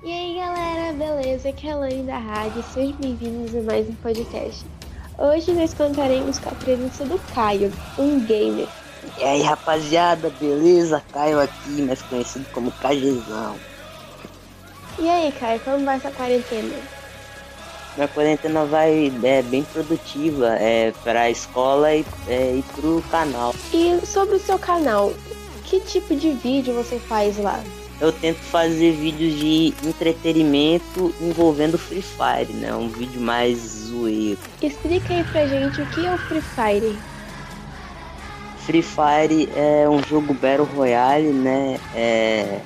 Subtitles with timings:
[0.00, 1.48] E aí galera, beleza?
[1.48, 4.64] Aqui é a Lani da Rádio, sejam bem-vindos a mais um podcast.
[5.18, 8.68] Hoje nós contaremos com a presença do Caio, um gamer.
[9.18, 11.02] E aí rapaziada, beleza?
[11.12, 13.56] Caio aqui, mais conhecido como Cajezão.
[15.00, 16.76] E aí Caio, como vai essa quarentena?
[17.96, 23.52] Minha quarentena vai é, bem produtiva é, para a escola e, é, e pro canal.
[23.74, 25.12] E sobre o seu canal,
[25.64, 27.60] que tipo de vídeo você faz lá?
[28.00, 32.72] Eu tento fazer vídeos de entretenimento envolvendo Free Fire, né?
[32.74, 34.38] Um vídeo mais zoeiro.
[34.62, 36.98] Explica aí pra gente o que é o Free Fire.
[38.58, 41.80] Free Fire é um jogo Battle Royale, né?
[41.94, 42.60] É...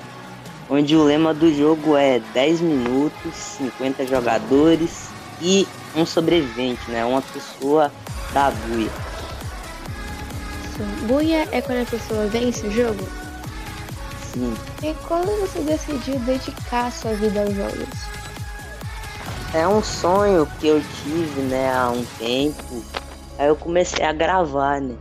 [0.69, 5.09] Onde o lema do jogo é 10 minutos, 50 jogadores
[5.41, 7.03] e um sobrevivente, né?
[7.03, 7.91] Uma pessoa
[8.33, 8.89] da buia.
[11.07, 13.22] Buia é quando a pessoa vence o jogo?
[14.81, 17.87] E quando você decidiu dedicar sua vida aos jogos?
[19.53, 22.83] É um sonho que eu tive, né, há um tempo.
[23.37, 24.95] Aí eu comecei a gravar, né?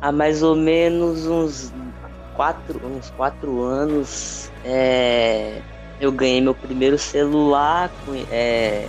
[0.00, 1.72] Há mais ou menos uns
[2.36, 5.60] quatro, uns quatro anos, é,
[6.00, 7.90] eu ganhei meu primeiro celular.
[8.30, 8.86] É,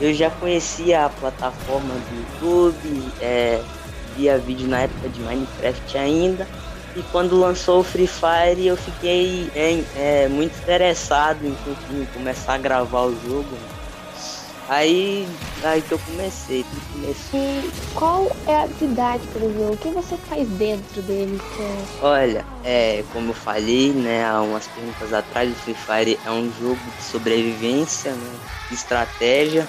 [0.00, 3.62] eu já conhecia a plataforma do YouTube, é,
[4.16, 6.46] via vídeo na época de Minecraft ainda.
[6.94, 11.56] E quando lançou o Free Fire, eu fiquei é, é, muito interessado em,
[11.90, 13.56] em, começar a gravar o jogo.
[14.68, 15.26] Aí,
[15.64, 16.64] aí que eu comecei.
[16.92, 17.40] comecei.
[17.40, 19.72] E qual é a atividade do jogo?
[19.72, 21.40] O que você faz dentro dele?
[21.58, 22.04] É...
[22.04, 26.52] Olha, é, como eu falei, né, há umas perguntas atrás, o Free Fire é um
[26.60, 28.34] jogo de sobrevivência, né,
[28.68, 29.66] de estratégia,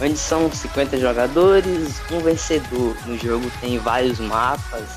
[0.00, 2.96] onde são 50 jogadores, um vencedor.
[3.04, 4.88] No jogo tem vários mapas,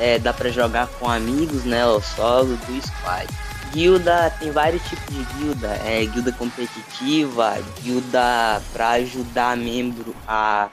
[0.00, 1.86] é, dá para jogar com amigos, né?
[1.86, 3.26] O solo do squad.
[3.72, 10.70] Guilda tem vários tipos de guilda, é guilda competitiva, guilda para ajudar membro a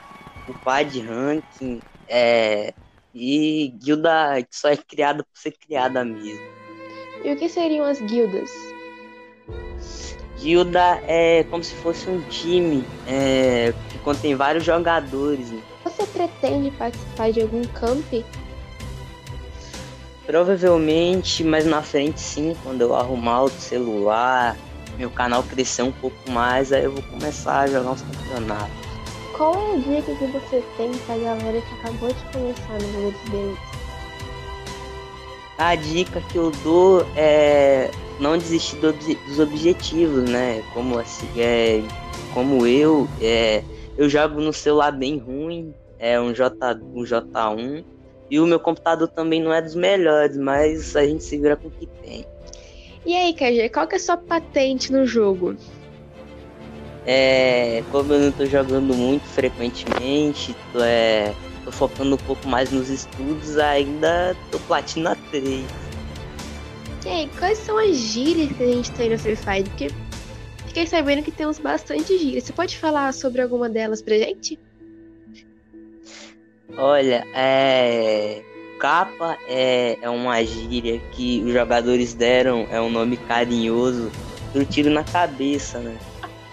[0.48, 2.72] upar de ranking, é,
[3.14, 6.40] e guilda que só é criada por ser criada mesmo.
[7.24, 8.50] E o que seriam as guildas?
[10.38, 15.50] Guilda é como se fosse um time é, que contém vários jogadores.
[15.50, 15.62] Né?
[15.84, 18.12] Você pretende participar de algum camp
[20.26, 24.56] Provavelmente mais na frente sim, quando eu arrumar o celular,
[24.96, 28.84] meu canal crescer um pouco mais, aí eu vou começar a jogar uns campeonatos.
[29.36, 33.12] Qual é a dica que você tem pra galera que acabou de começar no mundo
[33.12, 33.58] dos games?
[35.58, 40.62] A dica que eu dou é não desistir do dos objetivos, né?
[40.72, 41.82] Como assim, é,
[42.32, 43.62] como eu, é,
[43.96, 46.54] eu jogo no celular bem ruim, é um J
[46.94, 47.84] um J1
[48.30, 51.68] e o meu computador também não é dos melhores, mas a gente se vira com
[51.68, 52.24] o que tem.
[53.04, 55.56] E aí, KG, qual que é a sua patente no jogo?
[57.06, 62.70] É, como eu não tô jogando muito frequentemente, tô, é, tô focando um pouco mais
[62.70, 65.64] nos estudos, ainda tô platina 3.
[67.04, 69.64] E aí, quais são as gírias que a gente tem no Free Fire?
[69.64, 69.88] Porque
[70.66, 72.44] fiquei sabendo que temos bastante gírias.
[72.44, 74.58] Você pode falar sobre alguma delas pra gente?
[76.76, 78.42] Olha, é.
[78.78, 84.10] Capa é, é uma gíria que os jogadores deram, é um nome carinhoso
[84.52, 85.96] pro tiro na cabeça, né?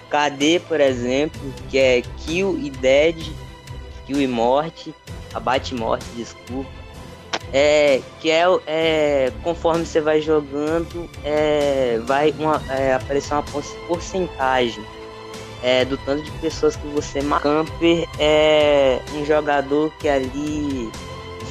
[0.10, 3.18] KD, por exemplo, que é kill e dead,
[4.06, 4.94] kill e morte,
[5.34, 6.70] abate morte, desculpa.
[7.52, 13.44] É, que é, é conforme você vai jogando, é, vai uma, é, aparecer uma
[13.88, 14.84] porcentagem
[15.62, 17.44] é, do tanto de pessoas que você mata.
[17.44, 20.90] Camper é um jogador que ali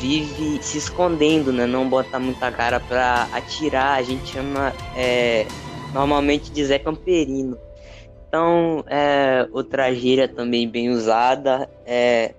[0.00, 1.66] vive se escondendo, né?
[1.66, 3.98] Não bota muita cara pra atirar.
[3.98, 5.46] A gente chama é,
[5.92, 7.56] normalmente de Zé Camperino.
[8.28, 12.32] Então, é, outra gíria também bem usada é,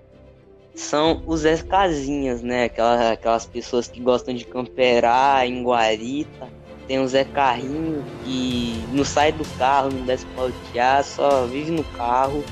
[0.74, 2.64] são os Zé Casinhas, né?
[2.64, 6.48] Aquelas, aquelas pessoas que gostam de camperar em guarita
[6.86, 11.70] tem o Zé Carrinho que não sai do carro, não desce pra altear, só vive
[11.70, 12.44] no carro.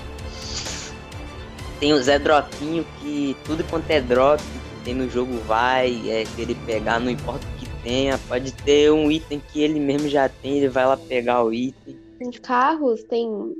[1.78, 6.24] Tem o Zé Dropinho que tudo quanto é drop que tem no jogo vai é,
[6.36, 8.18] querer pegar, não importa o que tenha.
[8.28, 11.98] Pode ter um item que ele mesmo já tem, ele vai lá pegar o item.
[12.18, 13.54] Tem carros, tem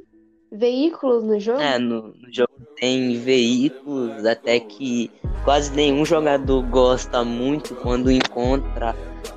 [0.53, 1.61] veículos no jogo?
[1.61, 5.11] É, no, no jogo tem veículos, até que
[5.45, 8.95] quase nenhum jogador gosta muito quando encontra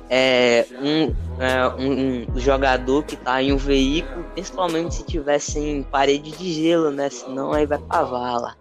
[0.08, 6.30] é, um, é, um, jogador que tá em um veículo, principalmente se tivesse em parede
[6.32, 7.10] de gelo, né?
[7.10, 8.56] Senão aí vai pra vala.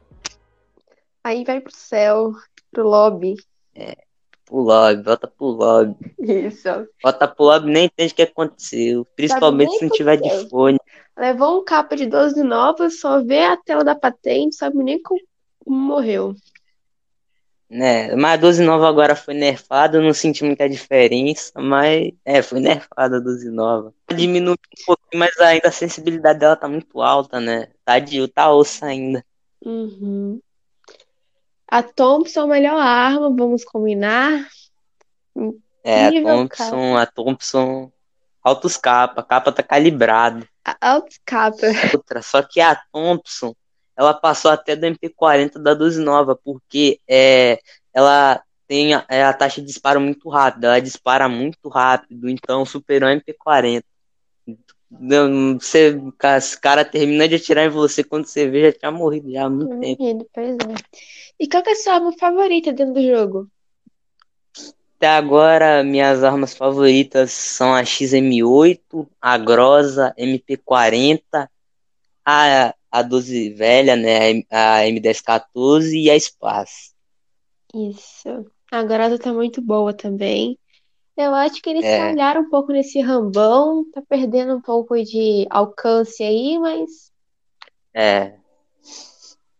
[1.24, 2.31] Aí vai pro céu,
[2.72, 3.36] pro lobby.
[3.75, 3.96] É.
[4.46, 5.96] pro lobby, volta pro lobby.
[6.20, 6.70] Isso.
[7.02, 9.08] Volta pro lobby, nem entende o que aconteceu.
[9.16, 10.80] Principalmente se não tiver de fone.
[11.18, 15.22] Levou um capa de 12 nova, só vê a tela da patente, sabe nem como
[15.66, 16.36] morreu.
[17.74, 18.16] Né?
[18.16, 22.60] Mas a 12 nova agora foi nerfada, eu não senti muita diferença, mas é, foi
[22.60, 23.92] nerfada a 12 nova.
[24.16, 27.70] Diminuiu um pouquinho, mas ainda a sensibilidade dela tá muito alta, né?
[27.84, 29.25] Tá de tá osso ainda.
[29.66, 30.40] Uhum.
[31.68, 34.48] A Thompson, melhor arma, vamos combinar.
[35.84, 37.92] É, a Thompson, a Thompson,
[38.44, 40.48] altos capa, capa tá calibrado.
[40.64, 41.66] A Altos capa.
[41.92, 43.56] Outra, só que a Thompson,
[43.95, 47.60] ela passou até do MP40 da 12 nova, porque é,
[47.94, 52.66] ela tem a, é, a taxa de disparo muito rápida, ela dispara muito rápido, então
[52.66, 53.84] superou a MP40.
[55.00, 56.00] Não, Você,
[56.38, 59.50] esse cara termina de atirar em você quando você vê, já tinha morrido já há
[59.50, 60.01] muito tempo.
[60.01, 60.75] Morrido, pois é.
[61.40, 63.48] E qual é a sua arma favorita dentro do jogo?
[64.98, 71.50] Até agora, minhas armas favoritas são a XM8, a Grosa, MP40,
[72.24, 76.94] a, a 12 velha, né, a M1014 e a Space.
[77.74, 78.45] Isso.
[78.72, 80.60] A Grosa tá muito boa também.
[81.18, 81.98] Eu acho que eles É.
[81.98, 87.12] falharam um pouco nesse rambão, tá perdendo um pouco de alcance aí, mas
[87.95, 88.36] É.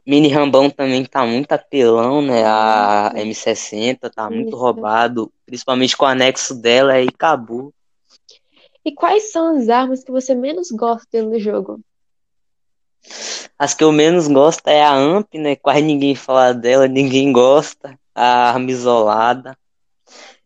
[0.06, 2.44] Mini Rambão também tá muito apelão, né?
[2.46, 3.22] A Uhum.
[3.22, 4.58] M60 tá muito Isso.
[4.58, 7.74] roubado, principalmente com o anexo dela e acabou.
[8.86, 11.80] E quais são as armas que você menos gosta dentro do jogo?
[13.58, 15.56] As que eu menos gosto é a Amp, né?
[15.56, 17.98] Quase ninguém fala dela, ninguém gosta.
[18.16, 19.58] A arma isolada.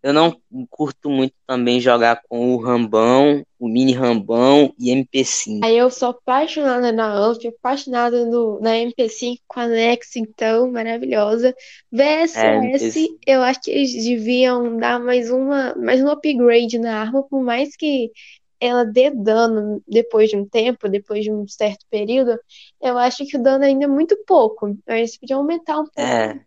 [0.01, 0.39] Eu não
[0.69, 5.59] curto muito também jogar com o Rambão, o Mini Rambão e MP5.
[5.63, 11.53] Aí eu sou apaixonada na AMP, apaixonada no, na MP5 com a Nex, então, maravilhosa.
[11.91, 13.17] VSS, É, MP5.
[13.25, 17.75] eu acho que eles deviam dar mais uma, mais um upgrade na arma, por mais
[17.75, 18.11] que
[18.59, 22.39] ela dê dano depois de um tempo, depois de um certo período,
[22.81, 24.77] eu acho que o dano ainda é muito pouco.
[24.87, 26.39] Eles podiam aumentar um pouco, É.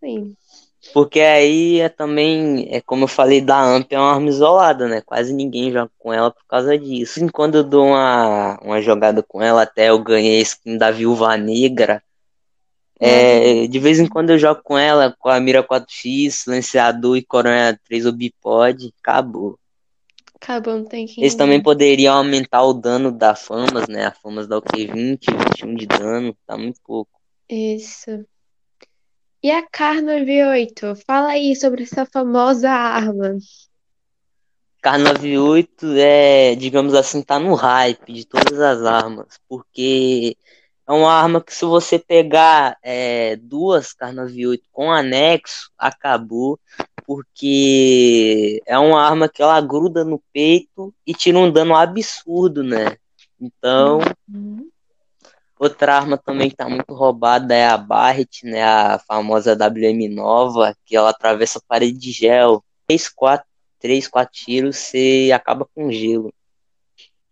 [0.00, 0.36] sim.
[0.92, 5.00] Porque aí é também, é como eu falei da Amp, é uma arma isolada, né?
[5.00, 7.24] Quase ninguém joga com ela por causa disso.
[7.24, 10.90] E quando eu dou uma, uma jogada com ela, até eu ganhei a skin da
[10.90, 12.02] Viúva Negra.
[13.00, 17.22] É, de vez em quando eu jogo com ela, com a mira 4x, silenciador e
[17.22, 19.58] coronha 3 ou bipod, acabou.
[20.42, 24.06] Acabou, não tem que Eles também poderiam aumentar o dano da Famas, né?
[24.06, 24.88] A Famas dá o quê?
[24.88, 27.12] 20, 21 de dano, tá muito pouco.
[27.48, 28.26] Isso.
[29.40, 30.96] E a Kar98?
[31.06, 33.36] Fala aí sobre essa famosa arma.
[34.80, 40.36] Kar 98 é, digamos assim, tá no hype de todas as armas, porque
[40.88, 46.58] é uma arma que se você pegar é, duas Kar 98 com anexo, acabou,
[47.06, 52.96] porque é uma arma que ela gruda no peito e tira um dano absurdo, né?
[53.40, 54.00] Então,
[54.32, 54.68] Uhum.
[55.58, 58.62] outra arma também que tá muito roubada é a Barret, né?
[58.62, 62.62] A famosa WM nova, que ela atravessa a parede de gel.
[62.86, 63.46] 3, 4,
[63.78, 66.32] 3, 4 tiros, você acaba com gelo.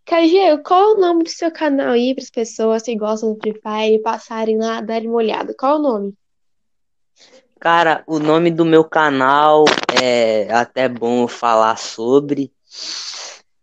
[0.05, 3.39] KG, qual é o nome do seu canal aí para as pessoas que gostam do
[3.39, 5.53] Free Fire passarem lá, darem uma olhada?
[5.57, 6.13] Qual é o nome?
[7.61, 9.65] Cara, o nome do meu canal
[10.01, 12.51] é até bom falar sobre.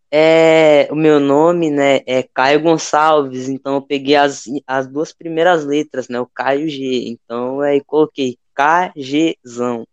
[0.08, 5.64] É, o meu nome, né, é Caio Gonçalves, então eu peguei as, as duas primeiras
[5.64, 9.84] letras, né, o Caio G, então aí coloquei KGzão.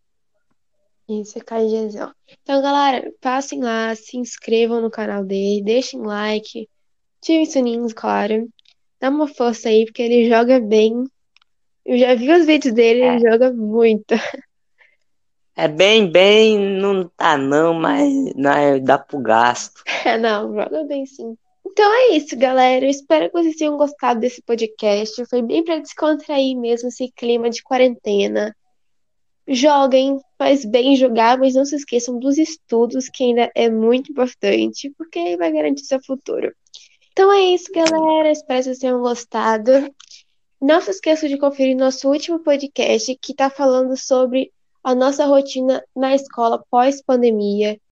[1.10, 2.14] Isso, é KGzão.
[2.44, 6.70] Então, galera, passem lá, se inscrevam no canal dele, deixem like,
[7.18, 8.48] ativem sininhos, claro.
[9.02, 11.06] Dá uma força aí, porque ele joga bem.
[11.86, 14.16] Eu já vi os vídeos dele, ele joga muito.
[15.58, 19.82] É bem, bem, não tá não, mas não, dá pro gasto.
[20.04, 21.38] É, não, joga bem sim.
[21.66, 22.86] Então é isso, galera.
[22.86, 25.26] Eu espero que vocês tenham gostado desse podcast.
[25.30, 28.54] Foi bem para descontrair mesmo esse clima de quarentena.
[29.48, 34.94] Joguem, faz bem jogar, mas não se esqueçam dos estudos, que ainda é muito importante,
[34.98, 36.54] porque vai garantir seu futuro.
[37.14, 38.30] Então é isso, galera.
[38.30, 39.72] Espero que vocês tenham gostado.
[40.66, 44.52] Não se esqueçam de conferir nosso último podcast, que está falando sobre
[44.84, 47.80] a nossa rotina na escola pós-pandemia.